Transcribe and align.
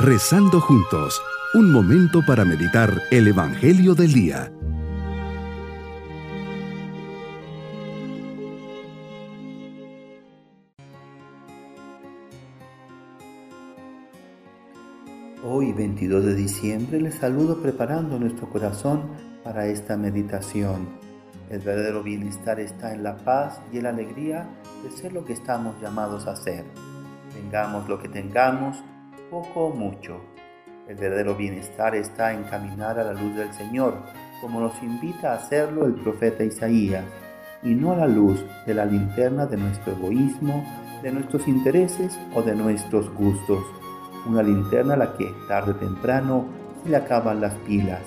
Rezando 0.00 0.60
juntos, 0.60 1.20
un 1.54 1.72
momento 1.72 2.24
para 2.24 2.44
meditar 2.44 3.02
el 3.10 3.26
Evangelio 3.26 3.96
del 3.96 4.12
Día. 4.12 4.52
Hoy, 15.42 15.72
22 15.72 16.26
de 16.26 16.34
diciembre, 16.36 17.00
les 17.00 17.16
saludo 17.16 17.60
preparando 17.60 18.20
nuestro 18.20 18.48
corazón 18.48 19.02
para 19.42 19.66
esta 19.66 19.96
meditación. 19.96 20.88
El 21.50 21.58
verdadero 21.58 22.04
bienestar 22.04 22.60
está 22.60 22.94
en 22.94 23.02
la 23.02 23.16
paz 23.16 23.60
y 23.72 23.78
en 23.78 23.82
la 23.82 23.88
alegría 23.88 24.48
de 24.84 24.92
ser 24.92 25.12
lo 25.12 25.24
que 25.24 25.32
estamos 25.32 25.74
llamados 25.82 26.28
a 26.28 26.36
ser. 26.36 26.64
Tengamos 27.34 27.88
lo 27.88 27.98
que 27.98 28.08
tengamos, 28.08 28.84
poco 29.30 29.66
o 29.66 29.74
mucho. 29.74 30.20
El 30.88 30.96
verdadero 30.96 31.34
bienestar 31.34 31.94
está 31.94 32.32
en 32.32 32.44
caminar 32.44 32.98
a 32.98 33.04
la 33.04 33.12
luz 33.12 33.36
del 33.36 33.52
Señor, 33.52 33.94
como 34.40 34.60
nos 34.60 34.82
invita 34.82 35.32
a 35.32 35.36
hacerlo 35.36 35.86
el 35.86 35.94
profeta 35.94 36.44
Isaías, 36.44 37.04
y 37.62 37.74
no 37.74 37.92
a 37.92 37.96
la 37.96 38.06
luz 38.06 38.44
de 38.66 38.74
la 38.74 38.86
linterna 38.86 39.46
de 39.46 39.56
nuestro 39.56 39.92
egoísmo, 39.92 40.64
de 41.02 41.12
nuestros 41.12 41.46
intereses 41.46 42.18
o 42.34 42.42
de 42.42 42.54
nuestros 42.54 43.12
gustos. 43.14 43.64
Una 44.26 44.42
linterna 44.42 44.94
a 44.94 44.98
la 44.98 45.16
que, 45.16 45.30
tarde 45.46 45.72
o 45.72 45.76
temprano, 45.76 46.46
se 46.82 46.90
le 46.90 46.96
acaban 46.96 47.40
las 47.40 47.54
pilas. 47.66 48.02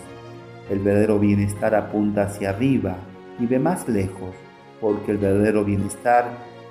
El 0.69 0.79
verdadero 0.79 1.19
bienestar 1.19 1.75
apunta 1.75 2.23
hacia 2.23 2.49
arriba, 2.49 2.95
y 3.39 3.45
ve 3.45 3.59
más 3.59 3.87
lejos, 3.87 4.33
porque 4.79 5.11
el 5.11 5.17
verdadero 5.17 5.63
bienestar 5.63 6.25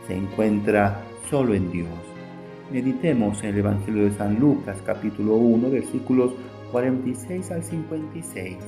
se 0.06 0.16
encuentra 0.16 1.02
solo 1.28 1.54
en 1.54 1.70
Dios. 1.70 2.09
Meditemos 2.70 3.42
en 3.42 3.48
el 3.48 3.58
Evangelio 3.58 4.04
de 4.04 4.12
San 4.12 4.38
Lucas 4.38 4.78
capítulo 4.86 5.34
1 5.34 5.70
versículos 5.70 6.34
46 6.70 7.50
al 7.50 7.64
56. 7.64 8.58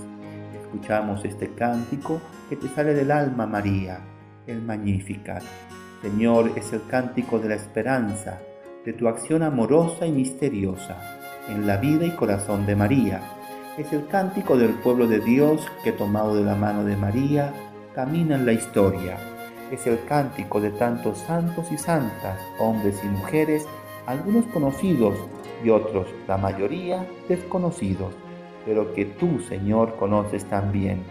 Escuchamos 0.61 1.25
este 1.25 1.50
cántico 1.55 2.20
que 2.48 2.56
te 2.56 2.67
sale 2.67 2.94
del 2.94 3.12
alma 3.12 3.47
María, 3.47 4.00
el 4.48 4.61
Magnificat. 4.61 5.44
Señor, 6.03 6.50
es 6.56 6.72
el 6.72 6.84
cántico 6.89 7.39
de 7.39 7.50
la 7.50 7.55
esperanza, 7.55 8.41
de 8.84 8.92
tu 8.92 9.06
acción 9.06 9.44
amorosa 9.44 10.05
y 10.05 10.11
misteriosa 10.11 10.97
en 11.48 11.69
la 11.69 11.77
vida 11.77 12.05
y 12.05 12.11
corazón 12.11 12.66
de 12.66 12.75
María. 12.75 13.20
Es 13.78 13.92
el 13.92 14.09
cántico 14.09 14.56
del 14.59 14.70
pueblo 14.70 15.06
de 15.06 15.20
Dios 15.20 15.64
que 15.84 15.92
tomado 15.92 16.34
de 16.34 16.42
la 16.42 16.56
mano 16.56 16.84
de 16.84 16.97
María, 16.97 17.55
camina 17.94 18.34
en 18.34 18.47
la 18.47 18.53
historia. 18.53 19.16
Es 19.70 19.87
el 19.87 20.05
cántico 20.06 20.61
de 20.61 20.72
tantos 20.72 21.19
santos 21.19 21.70
y 21.70 21.78
santas, 21.78 22.37
hombres 22.59 23.00
y 23.05 23.06
mujeres, 23.06 23.64
algunos 24.06 24.47
conocidos 24.47 25.14
y 25.64 25.70
otros, 25.70 26.06
la 26.27 26.36
mayoría, 26.36 27.06
desconocidos, 27.28 28.14
pero 28.64 28.92
que 28.94 29.05
tú, 29.05 29.41
Señor, 29.48 29.97
conoces 29.97 30.44
también. 30.47 31.03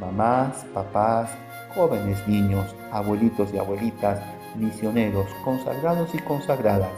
Mamás, 0.00 0.64
papás, 0.72 1.30
jóvenes 1.74 2.26
niños, 2.28 2.74
abuelitos 2.92 3.52
y 3.52 3.58
abuelitas, 3.58 4.20
misioneros, 4.56 5.26
consagrados 5.44 6.14
y 6.14 6.18
consagradas, 6.18 6.90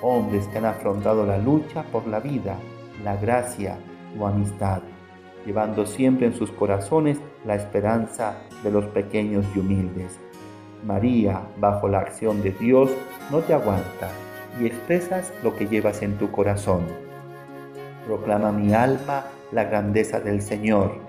hombres 0.00 0.46
que 0.48 0.58
han 0.58 0.66
afrontado 0.66 1.24
la 1.24 1.38
lucha 1.38 1.84
por 1.92 2.06
la 2.06 2.20
vida, 2.20 2.56
la 3.04 3.16
gracia 3.16 3.78
o 4.18 4.26
amistad 4.26 4.82
llevando 5.44 5.86
siempre 5.86 6.26
en 6.26 6.34
sus 6.34 6.50
corazones 6.50 7.18
la 7.44 7.54
esperanza 7.54 8.36
de 8.62 8.70
los 8.70 8.86
pequeños 8.86 9.44
y 9.54 9.58
humildes. 9.58 10.18
María, 10.84 11.42
bajo 11.58 11.88
la 11.88 12.00
acción 12.00 12.42
de 12.42 12.52
Dios, 12.52 12.90
no 13.30 13.38
te 13.40 13.54
aguanta 13.54 14.10
y 14.60 14.66
expresas 14.66 15.32
lo 15.42 15.56
que 15.56 15.66
llevas 15.66 16.02
en 16.02 16.18
tu 16.18 16.30
corazón. 16.30 16.86
Proclama 18.06 18.52
mi 18.52 18.74
alma 18.74 19.24
la 19.52 19.64
grandeza 19.64 20.20
del 20.20 20.42
Señor. 20.42 21.00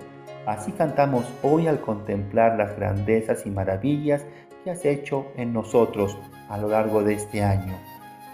Así 0.45 0.71
cantamos 0.71 1.25
hoy 1.41 1.67
al 1.67 1.79
contemplar 1.79 2.57
las 2.57 2.75
grandezas 2.75 3.45
y 3.45 3.49
maravillas 3.49 4.25
que 4.63 4.71
has 4.71 4.85
hecho 4.85 5.27
en 5.37 5.53
nosotros 5.53 6.17
a 6.49 6.57
lo 6.57 6.69
largo 6.69 7.03
de 7.03 7.13
este 7.13 7.43
año. 7.43 7.73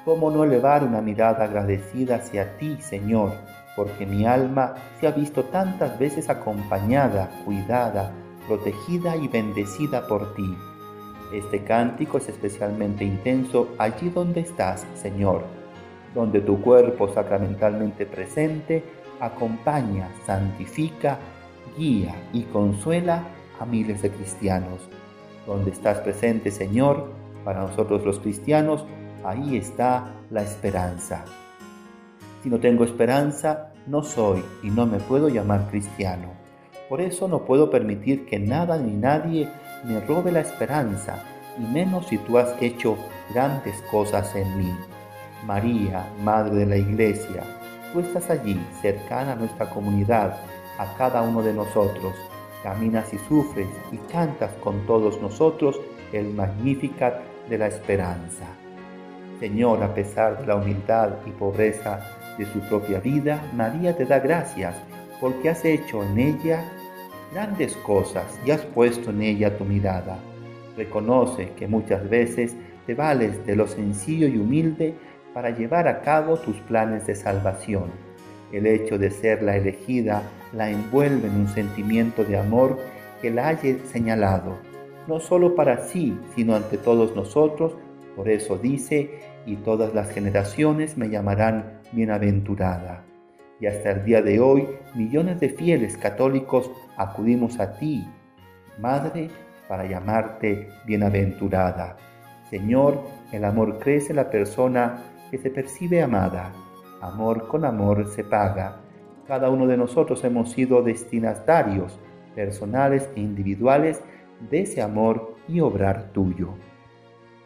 ¿Cómo 0.06 0.32
no 0.32 0.44
elevar 0.44 0.84
una 0.84 1.02
mirada 1.02 1.46
agradecida 1.46 2.16
hacia 2.16 2.58
ti, 2.58 2.78
Señor? 2.82 3.34
porque 3.80 4.06
mi 4.06 4.26
alma 4.26 4.76
se 5.00 5.08
ha 5.08 5.12
visto 5.12 5.46
tantas 5.46 5.98
veces 5.98 6.30
acompañada, 6.30 7.30
cuidada, 7.46 8.12
protegida 8.46 9.16
y 9.16 9.30
bendecida 9.30 10.06
por 10.06 10.36
ti. 10.36 10.58
Este 11.34 11.64
cántico 11.64 12.18
es 12.18 12.28
especialmente 12.28 13.04
intenso 13.04 13.70
allí 13.78 14.10
donde 14.10 14.42
estás, 14.42 14.86
Señor, 14.96 15.44
donde 16.16 16.42
tu 16.42 16.60
cuerpo 16.62 17.08
sacramentalmente 17.08 18.08
presente 18.08 18.84
acompaña, 19.20 20.10
santifica, 20.26 21.20
guía 21.78 22.16
y 22.34 22.44
consuela 22.44 23.24
a 23.60 23.66
miles 23.66 24.02
de 24.02 24.10
cristianos. 24.10 24.90
Donde 25.46 25.72
estás 25.72 26.00
presente, 26.00 26.50
Señor, 26.50 27.12
para 27.44 27.62
nosotros 27.62 28.04
los 28.06 28.20
cristianos, 28.20 28.86
ahí 29.24 29.56
está 29.56 30.16
la 30.32 30.42
esperanza. 30.42 31.26
Si 32.42 32.50
no 32.50 32.60
tengo 32.60 32.84
esperanza, 32.84 33.74
no 33.86 34.02
soy 34.02 34.44
y 34.64 34.70
no 34.70 34.86
me 34.86 35.00
puedo 35.00 35.30
llamar 35.30 35.68
cristiano. 35.70 36.30
Por 36.88 37.02
eso 37.02 37.28
no 37.28 37.46
puedo 37.46 37.70
permitir 37.70 38.26
que 38.26 38.40
nada 38.40 38.78
ni 38.78 38.94
nadie 38.94 39.48
me 39.84 40.00
robe 40.02 40.32
la 40.32 40.42
esperanza, 40.42 41.24
y 41.58 41.62
menos 41.62 42.08
si 42.08 42.18
tú 42.18 42.38
has 42.38 42.50
hecho 42.62 42.98
grandes 43.34 43.82
cosas 43.92 44.36
en 44.36 44.58
mí. 44.58 44.76
María, 45.46 46.06
Madre 46.22 46.56
de 46.56 46.66
la 46.66 46.78
Iglesia, 46.78 47.44
tú 47.94 48.00
estás 48.00 48.30
allí, 48.30 48.60
cercana 48.82 49.34
a 49.34 49.36
nuestra 49.36 49.70
comunidad, 49.70 50.38
a 50.78 50.94
cada 50.96 51.22
uno 51.22 51.42
de 51.42 51.54
nosotros. 51.54 52.14
Caminas 52.64 53.14
y 53.14 53.18
sufres 53.20 53.68
y 53.92 53.98
cantas 54.12 54.52
con 54.64 54.86
todos 54.86 55.22
nosotros 55.22 55.80
el 56.12 56.34
Magnificat 56.34 57.22
de 57.48 57.58
la 57.58 57.68
esperanza. 57.68 58.46
Señor, 59.40 59.82
a 59.82 59.94
pesar 59.94 60.40
de 60.40 60.48
la 60.48 60.56
humildad 60.56 61.12
y 61.26 61.32
pobreza 61.32 62.02
de 62.38 62.46
su 62.46 62.60
propia 62.62 63.00
vida, 63.00 63.42
María 63.54 63.96
te 63.96 64.06
da 64.06 64.20
gracias 64.20 64.76
porque 65.22 65.50
has 65.50 65.64
hecho 65.64 66.04
en 66.04 66.20
ella 66.20 66.64
grandes 67.32 67.76
cosas 67.78 68.26
y 68.46 68.52
has 68.52 68.62
puesto 68.62 69.12
en 69.12 69.22
ella 69.22 69.58
tu 69.58 69.66
mirada. 69.66 70.18
Reconoce 70.78 71.52
que 71.58 71.68
muchas 71.68 72.10
veces 72.10 72.56
te 72.86 72.96
vales 72.96 73.46
de 73.46 73.56
lo 73.56 73.68
sencillo 73.68 74.28
y 74.28 74.38
humilde 74.38 74.96
para 75.34 75.52
llevar 75.52 75.88
a 75.88 76.02
cabo 76.02 76.38
tus 76.38 76.58
planes 76.62 77.06
de 77.06 77.16
salvación. 77.16 77.92
El 78.52 78.66
hecho 78.66 78.98
de 78.98 79.12
ser 79.12 79.44
la 79.44 79.58
elegida 79.58 80.24
la 80.54 80.70
envuelve 80.70 81.28
en 81.28 81.36
un 81.36 81.48
sentimiento 81.48 82.24
de 82.24 82.38
amor 82.38 82.80
que 83.22 83.30
la 83.30 83.50
haya 83.50 83.76
señalado, 83.92 84.58
no 85.08 85.20
solo 85.20 85.56
para 85.56 85.84
sí, 85.84 86.18
sino 86.36 86.56
ante 86.56 86.78
todos 86.78 87.16
nosotros. 87.16 87.76
Por 88.16 88.30
eso 88.30 88.58
dice, 88.58 89.22
y 89.46 89.58
todas 89.58 89.94
las 89.94 90.12
generaciones 90.12 90.98
me 90.98 91.10
llamarán 91.10 91.80
bienaventurada. 91.92 93.09
Y 93.60 93.68
hasta 93.68 93.92
el 93.92 94.06
día 94.06 94.22
de 94.22 94.40
hoy, 94.40 94.68
millones 94.96 95.40
de 95.40 95.50
fieles 95.50 95.98
católicos 95.98 96.72
acudimos 96.96 97.60
a 97.60 97.78
ti, 97.78 98.08
Madre, 98.80 99.30
para 99.68 99.86
llamarte 99.86 100.70
bienaventurada. 100.86 101.98
Señor, 102.50 103.02
el 103.34 103.44
amor 103.44 103.78
crece 103.80 104.12
en 104.12 104.16
la 104.16 104.30
persona 104.30 105.04
que 105.30 105.38
se 105.38 105.52
percibe 105.52 106.02
amada. 106.02 106.54
Amor 107.02 107.48
con 107.48 107.66
amor 107.66 108.08
se 108.08 108.24
paga. 108.24 108.80
Cada 109.28 109.50
uno 109.50 109.68
de 109.68 109.78
nosotros 109.78 110.24
hemos 110.24 110.52
sido 110.52 110.82
destinatarios 110.82 112.00
personales 112.34 113.10
e 113.16 113.20
individuales 113.20 114.02
de 114.50 114.62
ese 114.62 114.82
amor 114.82 115.36
y 115.48 115.60
obrar 115.60 116.12
tuyo. 116.14 116.54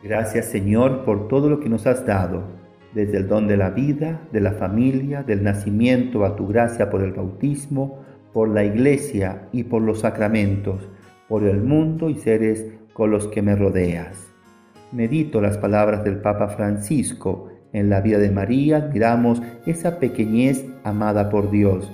Gracias 0.03 0.46
Señor 0.46 1.03
por 1.03 1.28
todo 1.28 1.50
lo 1.50 1.59
que 1.59 1.69
nos 1.69 1.87
has 1.87 2.05
dado 2.05 2.62
desde 2.93 3.17
el 3.17 3.28
don 3.28 3.47
de 3.47 3.57
la 3.57 3.72
vida, 3.72 4.22
de 4.31 4.41
la 4.41 4.51
familia, 4.51 5.23
del 5.23 5.43
nacimiento 5.43 6.25
a 6.25 6.35
tu 6.35 6.47
gracia 6.47 6.90
por 6.90 7.01
el 7.01 7.11
bautismo, 7.13 8.03
por 8.34 8.49
la 8.49 8.63
iglesia 8.63 9.47
y 9.51 9.63
por 9.63 9.81
los 9.81 9.99
sacramentos, 9.99 10.90
por 11.28 11.43
el 11.43 11.61
mundo 11.61 12.09
y 12.09 12.16
seres 12.16 12.66
con 12.93 13.11
los 13.11 13.28
que 13.28 13.41
me 13.41 13.55
rodeas. 13.55 14.34
Medito 14.91 15.41
las 15.41 15.57
palabras 15.57 16.03
del 16.03 16.17
Papa 16.17 16.49
Francisco. 16.49 17.49
En 17.73 17.90
la 17.90 18.01
vida 18.01 18.19
de 18.19 18.29
María 18.29 18.90
miramos 18.93 19.41
esa 19.66 19.97
pequeñez 19.97 20.63
amada 20.84 21.29
por 21.31 21.49
Dios, 21.49 21.91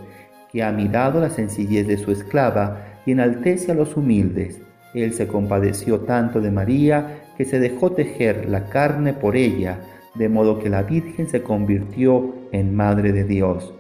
que 0.52 0.64
ha 0.64 0.72
mirado 0.74 1.22
la 1.22 1.30
sencillez 1.30 1.88
de 1.88 1.98
su 1.98 2.12
esclava 2.12 2.84
y 3.06 3.12
enaltece 3.12 3.72
a 3.72 3.76
los 3.76 3.96
humildes. 3.96 4.62
Él 4.94 5.14
se 5.14 5.28
compadeció 5.28 6.02
tanto 6.02 6.42
de 6.42 6.52
María 6.52 7.22
que 7.38 7.46
se 7.46 7.60
dejó 7.60 7.94
tejer 7.94 8.50
la 8.50 8.66
carne 8.66 9.14
por 9.14 9.38
ella, 9.38 9.80
de 10.16 10.30
modo 10.30 10.60
que 10.60 10.70
la 10.70 10.84
Virgen 10.84 11.28
se 11.28 11.42
convirtió 11.44 12.34
en 12.52 12.76
Madre 12.76 13.12
de 13.12 13.24
Dios. 13.24 13.74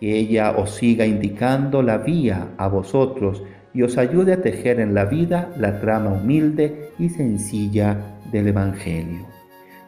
Que 0.00 0.16
ella 0.16 0.52
os 0.56 0.70
siga 0.74 1.06
indicando 1.06 1.82
la 1.82 1.98
vía 1.98 2.48
a 2.56 2.68
vosotros 2.68 3.42
y 3.74 3.82
os 3.82 3.98
ayude 3.98 4.32
a 4.32 4.42
tejer 4.42 4.80
en 4.80 4.94
la 4.94 5.04
vida 5.04 5.52
la 5.56 5.80
trama 5.80 6.12
humilde 6.12 6.90
y 6.98 7.08
sencilla 7.08 8.18
del 8.32 8.48
Evangelio. 8.48 9.26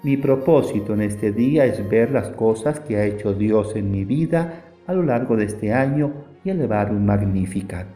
Mi 0.03 0.17
propósito 0.17 0.95
en 0.95 1.03
este 1.03 1.33
día 1.33 1.67
es 1.67 1.87
ver 1.89 2.11
las 2.11 2.31
cosas 2.31 2.81
que 2.81 2.97
ha 2.97 3.05
hecho 3.05 3.35
Dios 3.35 3.77
en 3.77 3.91
mi 3.91 4.05
vida 4.05 4.65
a 4.87 4.95
lo 4.95 5.03
largo 5.03 5.37
de 5.37 5.45
este 5.45 5.73
año 5.75 6.13
y 6.45 6.51
elevar 6.51 6.91
un 6.91 7.05
Magnificat. 7.05 7.87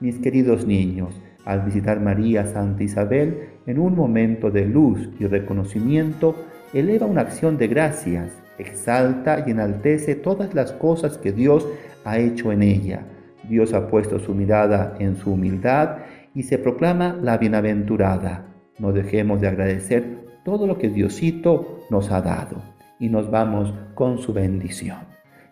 Mis 0.00 0.18
queridos 0.18 0.66
niños, 0.66 1.20
al 1.44 1.62
visitar 1.62 2.00
María 2.00 2.44
Santa 2.46 2.82
Isabel 2.82 3.48
en 3.66 3.78
un 3.78 3.94
momento 3.96 4.50
de 4.50 4.66
luz 4.66 5.08
y 5.18 5.26
reconocimiento, 5.26 6.34
eleva 6.72 7.06
una 7.06 7.22
acción 7.22 7.58
de 7.58 7.68
gracias, 7.68 8.30
exalta 8.58 9.44
y 9.46 9.50
enaltece 9.50 10.14
todas 10.14 10.54
las 10.54 10.72
cosas 10.72 11.18
que 11.18 11.32
Dios 11.32 11.66
ha 12.04 12.18
hecho 12.18 12.52
en 12.52 12.62
ella. 12.62 13.04
Dios 13.48 13.72
ha 13.72 13.88
puesto 13.88 14.18
su 14.18 14.34
mirada 14.34 14.94
en 14.98 15.16
su 15.16 15.32
humildad 15.32 15.98
y 16.34 16.44
se 16.44 16.58
proclama 16.58 17.18
la 17.20 17.38
bienaventurada. 17.38 18.46
No 18.78 18.92
dejemos 18.92 19.40
de 19.40 19.48
agradecer 19.48 20.20
todo 20.44 20.66
lo 20.66 20.78
que 20.78 20.88
Diosito 20.88 21.80
nos 21.90 22.10
ha 22.10 22.22
dado 22.22 22.62
y 22.98 23.08
nos 23.08 23.30
vamos 23.30 23.74
con 23.94 24.18
su 24.18 24.32
bendición. 24.32 24.98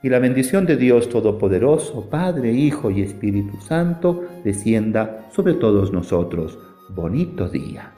Y 0.03 0.11
la 0.11 0.21
bendición 0.21 0.64
de 0.64 0.76
Dios 0.76 1.09
Todopoderoso, 1.09 2.09
Padre, 2.09 2.53
Hijo 2.53 2.91
y 2.91 3.03
Espíritu 3.03 3.56
Santo, 3.61 4.25
descienda 4.44 5.26
sobre 5.32 5.55
todos 5.55 5.93
nosotros. 5.93 6.56
Bonito 6.91 7.49
día. 7.49 7.98